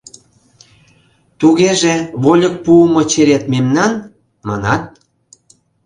Тугеже, 1.39 1.93
вольык 2.23 2.55
пуымо 2.63 3.01
черет 3.11 3.43
мемнан, 3.53 3.91
манат? 4.47 4.83